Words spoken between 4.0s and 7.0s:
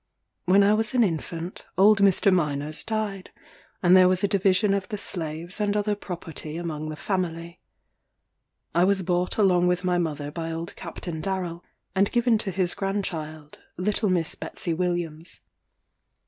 was a division of the slaves and other property among the